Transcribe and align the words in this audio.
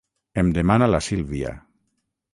Em 0.43 0.47
demana 0.55 0.87
la 0.95 1.03
Sílvia. 1.11 1.53